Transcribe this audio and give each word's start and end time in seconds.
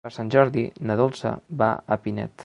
Per 0.05 0.11
Sant 0.13 0.29
Jordi 0.35 0.63
na 0.91 0.95
Dolça 1.01 1.33
va 1.63 1.69
a 1.95 1.99
Pinet. 2.07 2.39